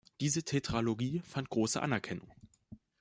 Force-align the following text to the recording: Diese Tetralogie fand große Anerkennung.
Diese 0.19 0.41
Tetralogie 0.41 1.19
fand 1.23 1.51
große 1.51 1.79
Anerkennung. 1.79 2.31